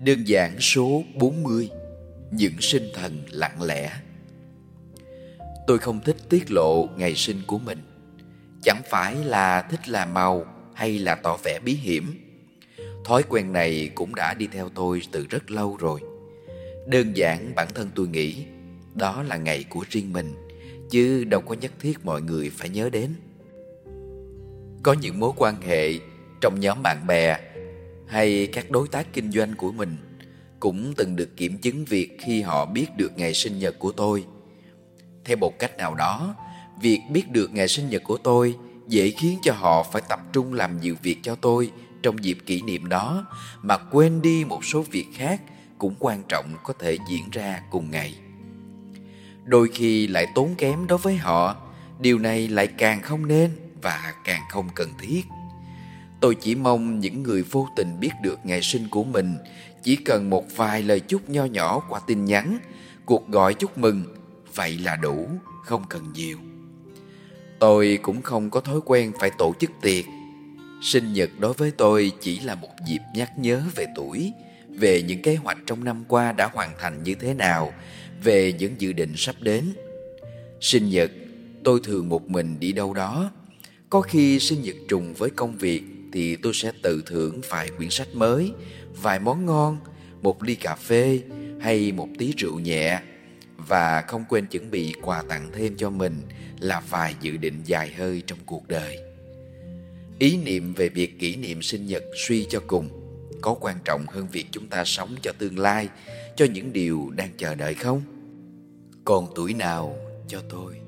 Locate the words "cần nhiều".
65.88-66.38